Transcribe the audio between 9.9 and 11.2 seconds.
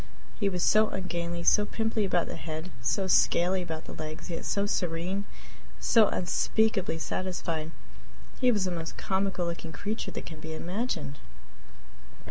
that can be imagined.